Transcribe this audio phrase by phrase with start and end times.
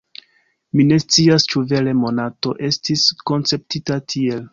[0.77, 4.43] Mi ne scias, ĉu vere Monato estis konceptita tiel.